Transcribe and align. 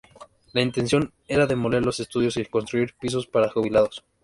La 0.53 0.63
intención 0.63 1.13
era 1.27 1.45
demoler 1.45 1.85
los 1.85 1.99
estudios 1.99 2.35
y 2.37 2.45
construir 2.47 2.95
pisos 2.99 3.27
para 3.27 3.49
jubilación. 3.51 4.03